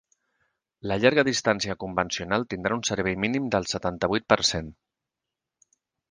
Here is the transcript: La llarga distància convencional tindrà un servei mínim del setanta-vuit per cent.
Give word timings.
La 0.91 0.95
llarga 1.01 1.23
distància 1.25 1.75
convencional 1.83 2.45
tindrà 2.53 2.77
un 2.77 2.81
servei 2.89 3.17
mínim 3.25 3.51
del 3.57 3.67
setanta-vuit 3.73 4.25
per 4.35 4.39
cent. 4.53 4.71